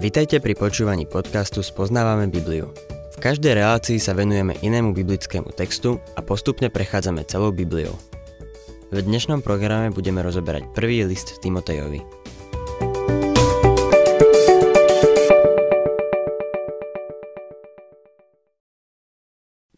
[0.00, 2.72] Vitajte pri počúvaní podcastu Spoznávame Bibliu.
[3.12, 7.92] V každej relácii sa venujeme inému biblickému textu a postupne prechádzame celou Bibliou.
[8.88, 12.00] V dnešnom programe budeme rozoberať prvý list Timotejovi.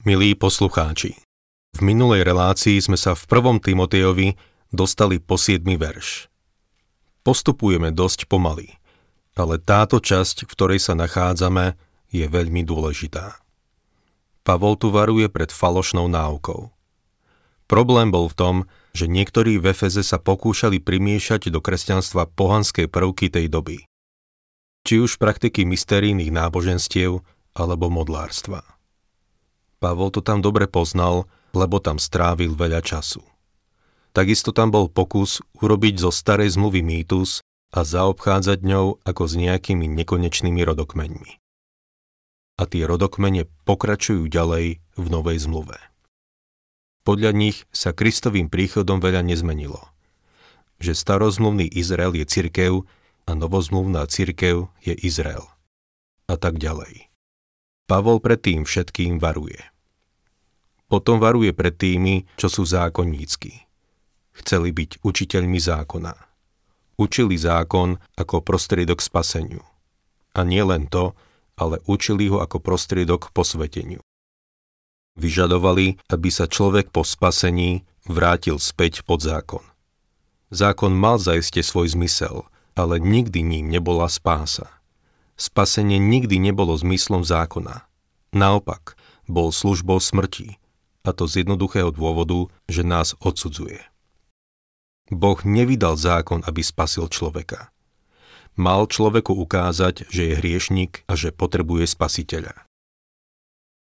[0.07, 1.19] Milí poslucháči,
[1.75, 4.39] v minulej relácii sme sa v prvom Timotejovi
[4.71, 5.67] dostali po 7.
[5.67, 6.31] verš.
[7.27, 8.71] Postupujeme dosť pomaly–
[9.33, 11.77] ale táto časť, v ktorej sa nachádzame,
[12.13, 13.41] je veľmi dôležitá.
[14.45, 16.75] Pavol tu varuje pred falošnou náukou.
[17.71, 18.57] Problém bol v tom,
[18.93, 23.89] že niektorí v Efeze sa pokúšali primiešať do kresťanstva pohanské prvky tej doby.
[24.85, 27.25] Či už praktiky mysterijných náboženstiev
[27.57, 28.67] alebo modlárstva.
[29.81, 31.25] Pavol to tam dobre poznal,
[31.57, 33.25] lebo tam strávil veľa času.
[34.13, 37.41] Takisto tam bol pokus urobiť zo starej zmluvy mýtus
[37.73, 41.41] a zaobchádzať ňou ako s nejakými nekonečnými rodokmeňmi.
[42.61, 45.81] A tie rodokmene pokračujú ďalej v Novej zmluve.
[47.03, 49.89] Podľa nich sa Kristovým príchodom veľa nezmenilo.
[50.79, 52.85] Že starozmluvný Izrael je cirkev
[53.27, 55.43] a novozmluvná cirkev je Izrael.
[56.29, 57.09] A tak ďalej.
[57.91, 59.59] Pavol pred tým všetkým varuje.
[60.87, 63.65] Potom varuje pred tými, čo sú zákonnícky.
[64.37, 66.32] Chceli byť učiteľmi zákona
[67.03, 69.67] učili zákon ako prostriedok spaseniu.
[70.33, 71.19] A nie len to,
[71.59, 74.01] ale učili ho ako prostriedok posveteniu.
[75.19, 79.61] Vyžadovali, aby sa človek po spasení vrátil späť pod zákon.
[80.49, 84.69] Zákon mal zaiste svoj zmysel, ale nikdy ním nebola spása.
[85.37, 87.85] Spasenie nikdy nebolo zmyslom zákona.
[88.33, 88.97] Naopak,
[89.29, 90.57] bol službou smrti,
[91.05, 93.92] a to z jednoduchého dôvodu, že nás odsudzuje.
[95.11, 97.73] Boh nevydal zákon, aby spasil človeka.
[98.55, 102.69] Mal človeku ukázať, že je hriešnik a že potrebuje spasiteľa.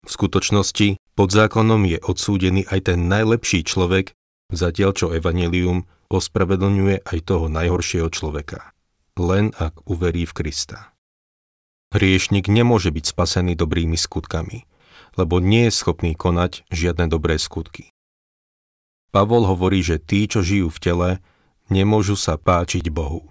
[0.06, 4.16] V skutočnosti pod zákonom je odsúdený aj ten najlepší človek,
[4.54, 8.72] zatiaľ čo evanelium ospravedlňuje aj toho najhoršieho človeka.
[9.20, 10.96] Len ak uverí v Krista.
[11.90, 14.70] Hriešnik nemôže byť spasený dobrými skutkami,
[15.18, 17.90] lebo nie je schopný konať žiadne dobré skutky.
[19.10, 21.10] Pavol hovorí, že tí, čo žijú v tele,
[21.74, 23.26] nemôžu sa páčiť Bohu.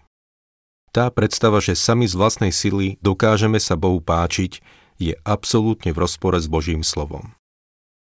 [0.91, 4.59] Tá predstava, že sami z vlastnej sily dokážeme sa Bohu páčiť,
[4.99, 7.39] je absolútne v rozpore s Božím slovom.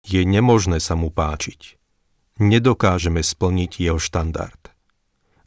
[0.01, 1.77] Je nemožné sa mu páčiť.
[2.41, 4.73] Nedokážeme splniť jeho štandard.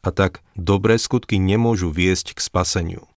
[0.05, 3.11] A tak dobré skutky nemôžu viesť k spaseniu.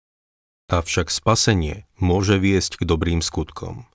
[0.71, 3.85] Avšak spasenie môže viesť k dobrým skutkom.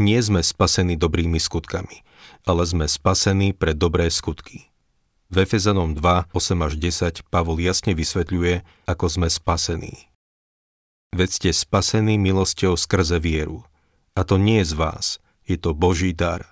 [0.00, 2.02] Nie sme spasení dobrými skutkami,
[2.44, 4.70] ale sme spasení pre dobré skutky.
[5.30, 10.10] V Efezanom 2, 8 až 10 Pavol jasne vysvetľuje, ako sme spasení.
[11.14, 13.62] Veď ste spasení milosťou skrze vieru.
[14.18, 15.06] A to nie je z vás,
[15.46, 16.46] je to Boží dar.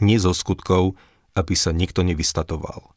[0.00, 0.96] Nie zo skutkov,
[1.36, 2.92] aby sa nikto nevystatoval.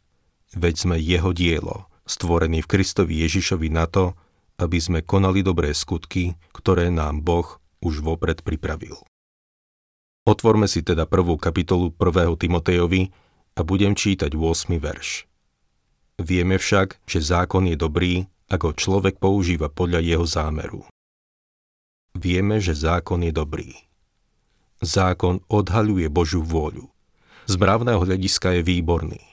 [0.56, 4.16] Veď sme jeho dielo, stvorený v Kristovi Ježišovi na to,
[4.56, 9.04] aby sme konali dobré skutky, ktoré nám Boh už vopred pripravil.
[10.24, 12.40] Otvorme si teda prvú kapitolu 1.
[12.40, 13.12] Timotejovi
[13.60, 14.72] a budem čítať 8.
[14.80, 15.28] verš.
[16.16, 20.88] Vieme však, že zákon je dobrý, ako človek používa podľa jeho zámeru.
[22.16, 23.76] Vieme, že zákon je dobrý.
[24.80, 26.88] Zákon odhaľuje Božiu vôľu.
[27.52, 29.24] Z mravného hľadiska je výborný.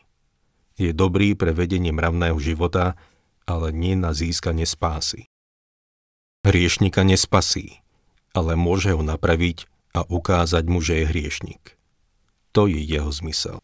[0.75, 2.99] Je dobrý pre vedenie mravného života,
[3.47, 5.31] ale nie na získanie spásy.
[6.43, 7.79] Hriešnika nespasí,
[8.35, 11.79] ale môže ho napraviť a ukázať mu, že je hriešnik.
[12.55, 13.59] To je jeho zmysel.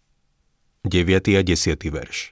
[0.86, 1.34] 9.
[1.34, 1.78] a 10.
[1.90, 2.30] verš.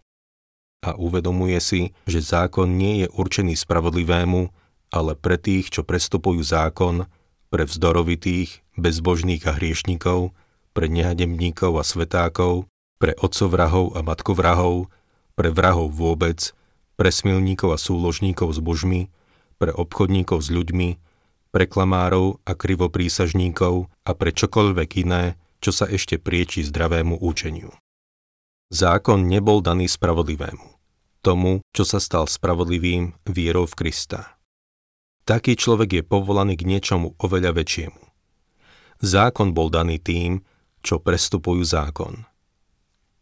[0.87, 4.53] A uvedomuje si, že zákon nie je určený spravodlivému,
[4.95, 7.11] ale pre tých, čo prestupujú zákon,
[7.51, 10.31] pre vzdorovitých, bezbožných a hriešnikov,
[10.75, 14.91] pre nehademníkov a svetákov, pre otcovrahov a matkovrahov,
[15.35, 16.55] pre vrahov vôbec,
[16.95, 19.11] pre smilníkov a súložníkov s božmi,
[19.59, 20.89] pre obchodníkov s ľuďmi,
[21.55, 27.71] pre klamárov a krivoprísažníkov a pre čokoľvek iné, čo sa ešte prieči zdravému účeniu.
[28.75, 30.67] Zákon nebol daný spravodlivému,
[31.23, 34.35] tomu, čo sa stal spravodlivým vierou v Krista.
[35.25, 38.03] Taký človek je povolaný k niečomu oveľa väčšiemu.
[38.99, 40.43] Zákon bol daný tým,
[40.83, 42.27] čo prestupujú zákon.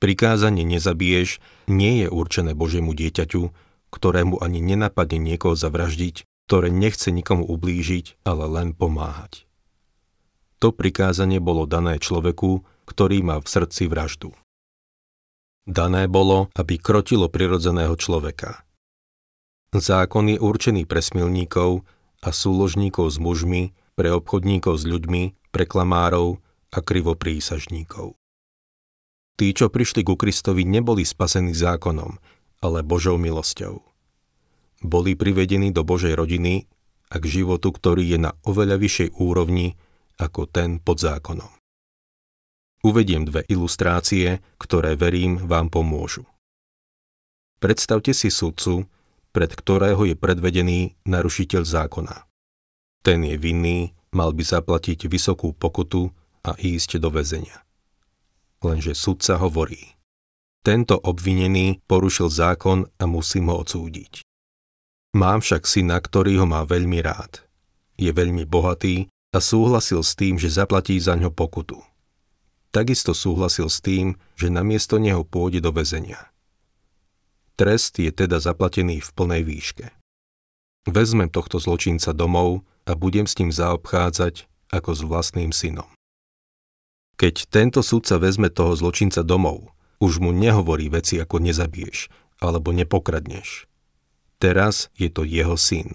[0.01, 1.39] Prikázanie nezabiješ
[1.71, 3.43] nie je určené Božiemu dieťaťu,
[3.93, 9.47] ktorému ani nenapadne niekoho zavraždiť, ktoré nechce nikomu ublížiť, ale len pomáhať.
[10.63, 14.31] To prikázanie bolo dané človeku, ktorý má v srdci vraždu.
[15.67, 18.67] Dané bolo, aby krotilo prirodzeného človeka.
[19.73, 21.87] Zákon je určený pre smilníkov
[22.23, 26.39] a súložníkov s mužmi, pre obchodníkov s ľuďmi, pre klamárov
[26.73, 28.19] a krivoprísažníkov.
[29.39, 32.21] Tí, čo prišli ku Kristovi, neboli spasení zákonom,
[32.63, 33.92] ale Božou milosťou.
[34.83, 36.67] Boli privedení do Božej rodiny
[37.11, 39.79] a k životu, ktorý je na oveľa vyššej úrovni
[40.19, 41.51] ako ten pod zákonom.
[42.83, 46.27] Uvediem dve ilustrácie, ktoré verím vám pomôžu.
[47.63, 48.91] Predstavte si sudcu,
[49.31, 52.27] pred ktorého je predvedený narušiteľ zákona.
[53.07, 56.11] Ten je vinný, mal by zaplatiť vysokú pokutu
[56.43, 57.63] a ísť do väzenia.
[58.67, 59.95] Lenže sudca hovorí,
[60.63, 64.23] tento obvinený porušil zákon a musím ho odsúdiť.
[65.13, 67.45] Mám však syna, ktorý ho má veľmi rád.
[68.01, 71.81] Je veľmi bohatý a súhlasil s tým, že zaplatí za ňo pokutu.
[72.73, 76.33] Takisto súhlasil s tým, že namiesto neho pôjde do väzenia.
[77.61, 79.87] Trest je teda zaplatený v plnej výške.
[80.89, 85.87] Vezmem tohto zločinca domov a budem s ním zaobchádzať ako s vlastným synom.
[87.21, 92.09] Keď tento sudca vezme toho zločinca domov, už mu nehovorí veci ako nezabiješ
[92.43, 93.71] alebo nepokradneš.
[94.43, 95.95] Teraz je to jeho syn.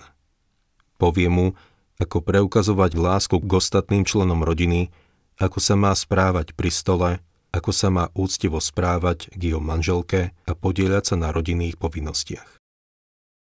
[0.96, 1.52] Povie mu,
[2.00, 4.88] ako preukazovať lásku k ostatným členom rodiny,
[5.36, 7.10] ako sa má správať pri stole,
[7.52, 12.64] ako sa má úctivo správať k jeho manželke a podieľať sa na rodinných povinnostiach.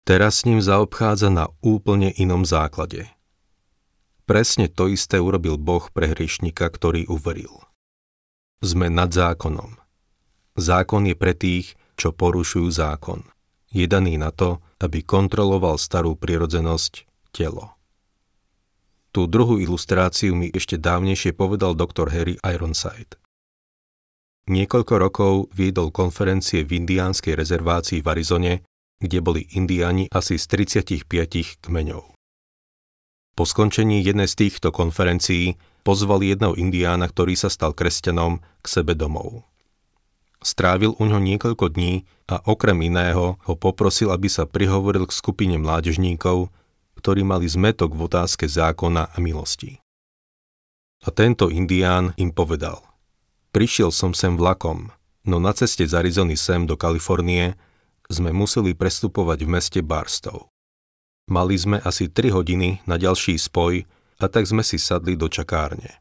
[0.03, 3.07] Teraz s ním zaobchádza na úplne inom základe–
[4.31, 7.67] Presne to isté urobil Boh pre hriešnika, ktorý uveril.
[8.63, 9.75] Sme nad zákonom.
[10.55, 13.27] Zákon je pre tých, čo porušujú zákon.
[13.75, 17.77] Je daný na to, aby kontroloval starú prirodzenosť, telo.
[19.11, 23.19] Tú druhú ilustráciu mi ešte dávnejšie povedal doktor Harry Ironside.
[24.51, 28.55] Niekoľko rokov viedol konferencie v indiánskej rezervácii v Arizone,
[29.03, 31.07] kde boli indiáni asi z 35
[31.67, 32.15] kmeňov.
[33.35, 38.93] Po skončení jednej z týchto konferencií pozval jedného indiána, ktorý sa stal kresťanom, k sebe
[38.93, 39.50] domov.
[40.41, 45.61] Strávil u ňo niekoľko dní a okrem iného ho poprosil, aby sa prihovoril k skupine
[45.61, 46.49] mládežníkov,
[46.97, 49.81] ktorí mali zmetok v otázke zákona a milosti.
[51.05, 52.81] A tento indián im povedal,
[53.53, 54.93] prišiel som sem vlakom,
[55.25, 57.57] no na ceste z Arizony sem do Kalifornie
[58.09, 60.49] sme museli prestupovať v meste Barstow.
[61.31, 63.87] Mali sme asi 3 hodiny na ďalší spoj
[64.21, 66.01] a tak sme si sadli do čakárne.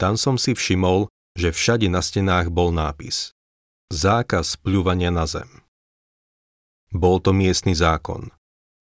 [0.00, 3.34] Tam som si všimol, že všade na stenách bol nápis
[3.90, 5.50] Zákaz pľúvania na zem.
[6.94, 8.30] Bol to miestny zákon.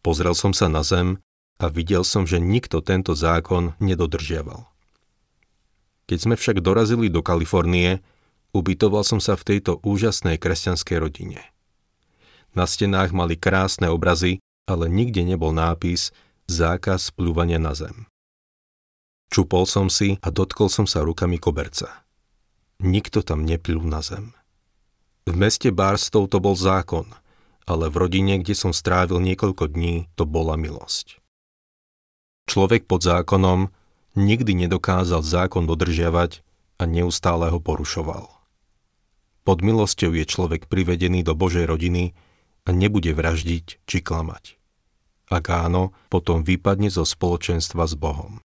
[0.05, 1.17] Pozrel som sa na zem
[1.57, 4.69] a videl som, že nikto tento zákon nedodržiaval.
[6.09, 8.05] Keď sme však dorazili do Kalifornie,
[8.53, 11.41] ubytoval som sa v tejto úžasnej kresťanskej rodine.
[12.53, 16.13] Na stenách mali krásne obrazy ale nikde nebol nápis
[16.53, 18.05] zákaz plúvania na zem.
[19.33, 22.05] Čupol som si a dotkol som sa rukami koberca.
[22.79, 24.39] Nikto tam neplul na zem.
[25.27, 27.11] V meste Barstov to bol zákon,
[27.67, 31.19] ale v rodine, kde som strávil niekoľko dní, to bola milosť.
[32.49, 33.69] Človek pod zákonom
[34.17, 36.41] nikdy nedokázal zákon dodržiavať
[36.79, 38.31] a neustále ho porušoval.
[39.43, 42.15] Pod milosťou je človek privedený do Božej rodiny
[42.65, 44.57] a nebude vraždiť či klamať.
[45.29, 48.41] Ak áno, potom vypadne zo spoločenstva s Bohom.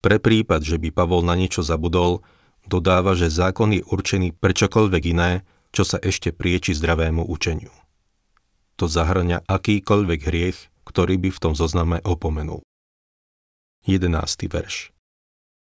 [0.00, 2.24] Pre prípad, že by Pavol na niečo zabudol,
[2.68, 7.72] dodáva, že zákon je určený pre čokoľvek iné, čo sa ešte prieči zdravému učeniu.
[8.78, 12.62] To zahrňa akýkoľvek hriech, ktorý by v tom zozname opomenul.
[13.88, 14.12] 11.
[14.52, 14.92] verš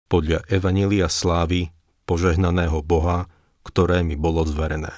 [0.06, 1.72] Podľa Evanília slávy,
[2.04, 3.26] požehnaného Boha,
[3.64, 4.92] ktoré mi bolo zverené.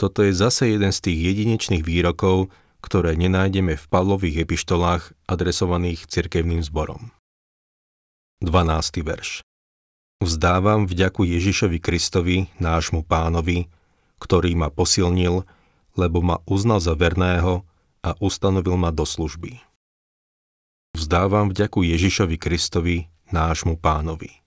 [0.00, 2.50] Toto je zase jeden z tých jedinečných výrokov,
[2.82, 7.14] ktoré nenájdeme v Pavlových epištolách adresovaných cirkevným zborom.
[8.42, 9.06] 12.
[9.06, 9.46] verš
[10.22, 13.66] Vzdávam vďaku Ježišovi Kristovi, nášmu pánovi,
[14.22, 15.42] ktorý ma posilnil,
[15.98, 17.66] lebo ma uznal za verného
[18.06, 19.58] a ustanovil ma do služby.
[20.94, 24.46] Vzdávam vďaku Ježišovi Kristovi, nášmu pánovi.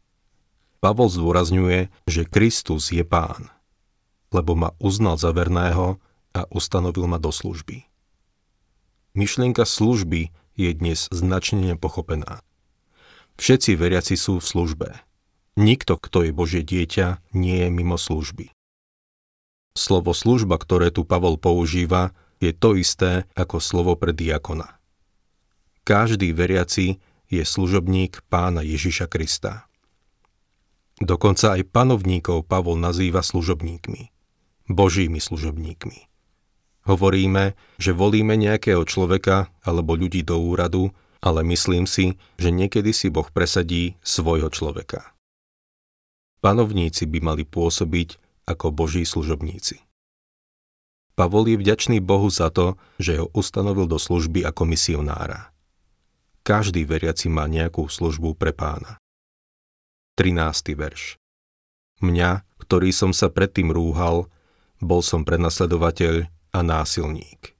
[0.80, 3.52] Pavol zdôrazňuje, že Kristus je pán,
[4.32, 6.00] lebo ma uznal za verného
[6.32, 7.84] a ustanovil ma do služby.
[9.12, 12.40] Myšlienka služby je dnes značne nepochopená.
[13.36, 14.90] Všetci veriaci sú v službe.
[15.56, 18.52] Nikto, kto je Božie dieťa, nie je mimo služby.
[19.76, 22.12] Slovo služba, ktoré tu Pavol používa,
[22.44, 24.76] je to isté ako slovo pre diakona.
[25.88, 27.00] Každý veriaci
[27.32, 29.72] je služobník pána Ježiša Krista.
[31.00, 34.12] Dokonca aj panovníkov Pavol nazýva služobníkmi,
[34.68, 36.12] božími služobníkmi.
[36.84, 40.92] Hovoríme, že volíme nejakého človeka alebo ľudí do úradu,
[41.24, 45.15] ale myslím si, že niekedy si Boh presadí svojho človeka.
[46.46, 49.82] Panovníci by mali pôsobiť ako Boží služobníci.
[51.18, 55.50] Pavol je vďačný Bohu za to, že ho ustanovil do služby ako misionára.
[56.46, 59.02] Každý veriaci má nejakú službu pre pána.
[60.22, 60.78] 13.
[60.78, 61.18] verš
[62.06, 64.30] Mňa, ktorý som sa predtým rúhal,
[64.78, 67.58] bol som prenasledovateľ a násilník.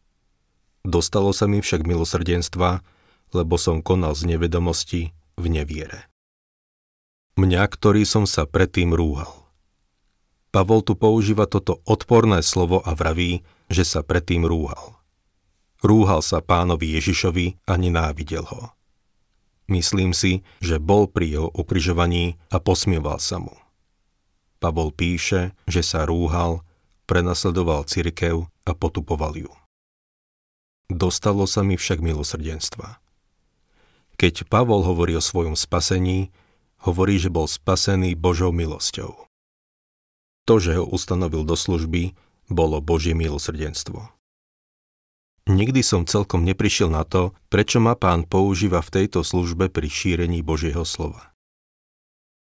[0.86, 2.86] Dostalo sa mi však milosrdenstva,
[3.34, 5.10] lebo som konal z nevedomosti
[5.42, 6.06] v neviere.
[7.36, 9.28] Mňa, ktorý som sa predtým rúhal.
[10.56, 14.96] Pavol tu používa toto odporné slovo a vraví, že sa predtým rúhal.
[15.84, 18.72] Rúhal sa pánovi Ježišovi a nenávidel ho.
[19.68, 23.52] Myslím si, že bol pri jeho ukrižovaní a posmieval sa mu.
[24.64, 26.64] Pavol píše, že sa rúhal,
[27.04, 29.52] prenasledoval cirkev a potupoval ju.
[30.88, 33.04] Dostalo sa mi však milosrdenstva.
[34.16, 36.32] Keď Pavol hovorí o svojom spasení,
[36.86, 39.26] hovorí, že bol spasený Božou milosťou.
[40.46, 42.14] To, že ho ustanovil do služby,
[42.46, 44.14] bolo Božie milosrdenstvo.
[45.46, 50.42] Nikdy som celkom neprišiel na to, prečo ma pán používa v tejto službe pri šírení
[50.42, 51.34] Božieho slova.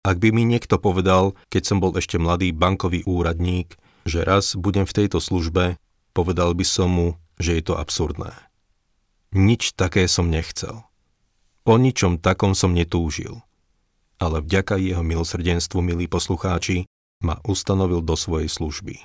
[0.05, 3.76] Ak by mi niekto povedal, keď som bol ešte mladý bankový úradník,
[4.07, 5.76] že raz budem v tejto službe,
[6.16, 8.33] povedal by som mu, že je to absurdné.
[9.37, 10.87] Nič také som nechcel.
[11.66, 13.43] Po ničom takom som netúžil.
[14.17, 16.89] Ale vďaka jeho milosrdenstvu, milí poslucháči,
[17.21, 19.01] ma ustanovil do svojej služby.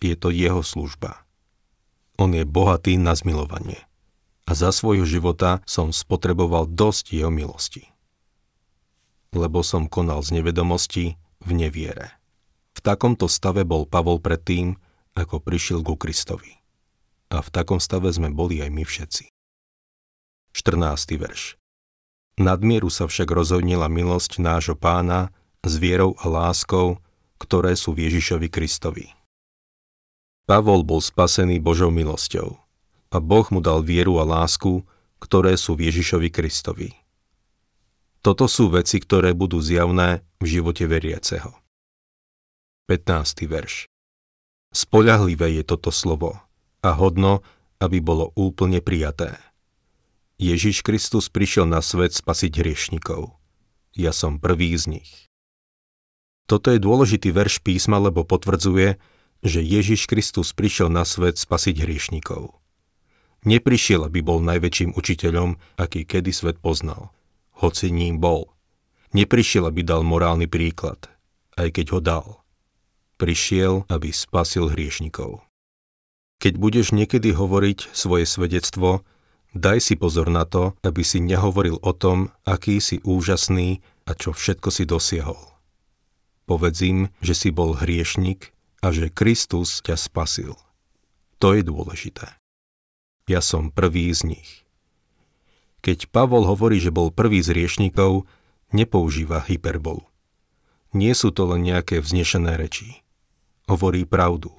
[0.00, 1.26] Je to jeho služba
[2.16, 3.84] on je bohatý na zmilovanie.
[4.48, 7.92] A za svojho života som spotreboval dosť jeho milosti.
[9.36, 12.16] Lebo som konal z nevedomosti v neviere.
[12.76, 14.76] V takomto stave bol Pavol predtým,
[15.16, 16.60] ako prišiel ku Kristovi.
[17.32, 19.24] A v takom stave sme boli aj my všetci.
[20.54, 21.20] 14.
[21.20, 21.58] verš
[22.36, 25.32] Nadmieru sa však rozhodnila milosť nášho pána
[25.64, 27.00] s vierou a láskou,
[27.40, 29.16] ktoré sú v Ježišovi Kristovi.
[30.44, 32.60] Pavol bol spasený Božou milosťou
[33.08, 34.84] a Boh mu dal vieru a lásku,
[35.16, 36.92] ktoré sú v Ježišovi Kristovi.
[38.20, 41.56] Toto sú veci, ktoré budú zjavné v živote veriaceho.
[42.86, 43.48] 15.
[43.48, 43.88] verš
[44.76, 46.36] Spoľahlivé je toto slovo
[46.84, 47.40] a hodno,
[47.80, 49.34] aby bolo úplne prijaté.
[50.36, 53.40] Ježiš Kristus prišiel na svet spasiť hriešnikov.
[53.96, 55.32] Ja som prvý z nich.
[56.44, 59.00] Toto je dôležitý verš písma, lebo potvrdzuje,
[59.40, 62.52] že Ježiš Kristus prišiel na svet spasiť hriešnikov.
[63.48, 67.16] Neprišiel, aby bol najväčším učiteľom, aký kedy svet poznal.
[67.56, 68.52] Hoci ním bol.
[69.16, 71.08] Neprišiel, aby dal morálny príklad,
[71.56, 72.28] aj keď ho dal.
[73.16, 75.40] Prišiel, aby spasil hriešnikov.
[76.44, 79.00] Keď budeš niekedy hovoriť svoje svedectvo,
[79.56, 84.36] daj si pozor na to, aby si nehovoril o tom, aký si úžasný a čo
[84.36, 85.40] všetko si dosiahol.
[86.46, 90.54] Povedz im, že si bol hriešnik a že Kristus ťa spasil.
[91.42, 92.38] To je dôležité.
[93.26, 94.50] Ja som prvý z nich.
[95.82, 98.26] Keď Pavol hovorí, že bol prvý z riešnikov,
[98.70, 100.06] nepoužíva hyperbolu.
[100.94, 103.02] Nie sú to len nejaké vznešené reči.
[103.66, 104.54] Hovorí pravdu.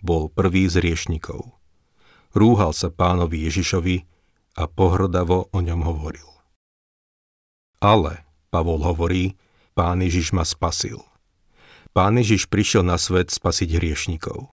[0.00, 1.55] Bol prvý z riešnikov.
[2.36, 4.04] Rúhal sa pánovi Ježišovi
[4.60, 6.28] a pohrdavo o ňom hovoril.
[7.80, 9.40] Ale, Pavol hovorí,
[9.72, 11.00] pán Ježiš ma spasil–
[11.96, 14.52] Pán Ježiš prišiel na svet spasiť hriešnikov.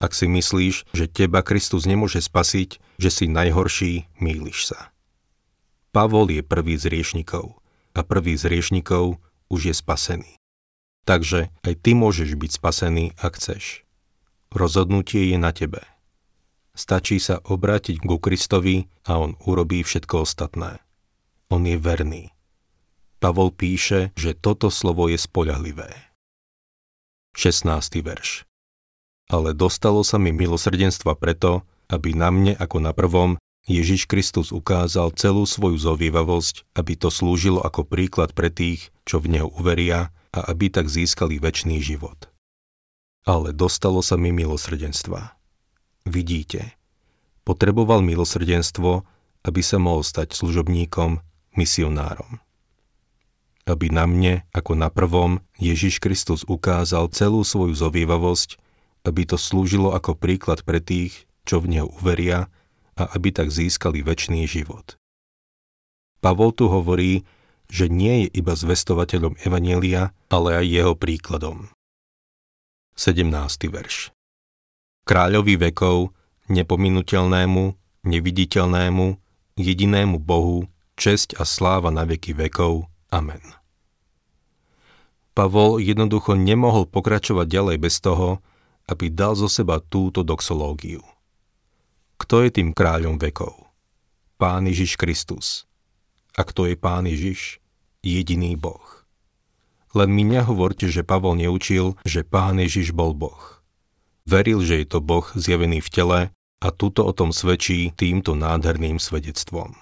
[0.00, 4.88] Ak si myslíš, že teba Kristus nemôže spasiť, že si najhorší, mýliš sa.
[5.92, 7.60] Pavol je prvý z riešnikov
[7.92, 9.20] a prvý z riešnikov
[9.52, 10.32] už je spasený.
[11.04, 13.84] Takže aj ty môžeš byť spasený, ak chceš.
[14.48, 15.84] Rozhodnutie je na tebe.
[16.80, 20.80] Stačí sa obrátiť ku Kristovi a on urobí všetko ostatné.
[21.52, 22.32] On je verný.
[23.20, 25.92] Pavol píše, že toto slovo je spoľahlivé.
[27.36, 27.68] 16.
[28.00, 28.48] verš.
[29.28, 33.36] Ale dostalo sa mi milosrdenstva preto, aby na mne ako na prvom
[33.68, 39.36] Ježiš Kristus ukázal celú svoju zovievavosť, aby to slúžilo ako príklad pre tých, čo v
[39.36, 42.32] Neho uveria a aby tak získali väčší život.
[43.28, 45.39] Ale dostalo sa mi milosrdenstva.
[46.08, 46.76] Vidíte,
[47.44, 49.04] potreboval milosrdenstvo,
[49.44, 51.20] aby sa mohol stať služobníkom,
[51.56, 52.40] misionárom
[53.70, 58.58] aby na mne, ako na prvom, Ježiš Kristus ukázal celú svoju zovievavosť,
[59.06, 62.50] aby to slúžilo ako príklad pre tých, čo v Neho uveria
[62.98, 64.98] a aby tak získali väčší život.
[66.20, 67.24] Pavol tu hovorí,
[67.70, 71.72] že nie je iba zvestovateľom Evanielia, ale aj jeho príkladom.
[72.98, 73.32] 17.
[73.72, 74.12] verš
[75.10, 76.14] kráľovi vekov,
[76.46, 77.74] nepominutelnému,
[78.06, 79.06] neviditeľnému,
[79.58, 82.86] jedinému Bohu, česť a sláva na veky vekov.
[83.10, 83.42] Amen.
[85.34, 88.38] Pavol jednoducho nemohol pokračovať ďalej bez toho,
[88.86, 91.02] aby dal zo seba túto doxológiu.
[92.14, 93.66] Kto je tým kráľom vekov?
[94.38, 95.66] Pán Ježiš Kristus.
[96.38, 97.58] A kto je Pán Ježiš?
[98.06, 99.02] Jediný Boh.
[99.90, 103.59] Len mi nehovorte, že Pavol neučil, že Pán Ježiš bol Boh.
[104.28, 106.20] Veril, že je to Boh zjavený v tele
[106.60, 109.72] a tuto o tom svedčí týmto nádherným svedectvom.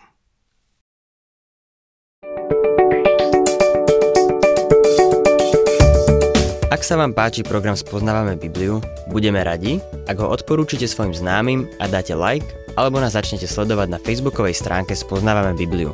[6.69, 8.79] Ak sa vám páči program Spoznávame Bibliu,
[9.11, 12.47] budeme radi, ak ho odporúčite svojim známym a dáte like,
[12.79, 15.91] alebo nás začnete sledovať na facebookovej stránke Spoznávame Bibliu.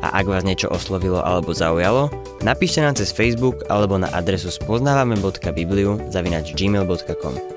[0.00, 2.08] A ak vás niečo oslovilo alebo zaujalo,
[2.40, 7.55] napíšte nám cez Facebook alebo na adresu spoznávame.bibliu zavinač gmail.com.